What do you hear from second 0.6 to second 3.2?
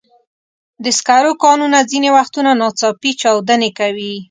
د سکرو کانونه ځینې وختونه ناڅاپي